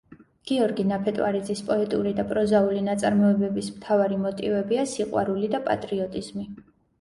[0.51, 6.49] გიორგი ნაფეტვარიძის პოეტური და პროზაული ნაწარმოებების მთავარი მოტივებია სიყვარული და პატრიოტიზმი.